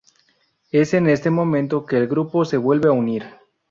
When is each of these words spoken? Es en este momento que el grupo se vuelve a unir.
Es 0.71 0.95
en 0.95 1.07
este 1.07 1.29
momento 1.29 1.85
que 1.85 1.95
el 1.95 2.07
grupo 2.07 2.43
se 2.43 2.57
vuelve 2.57 2.89
a 2.89 2.93
unir. 2.93 3.25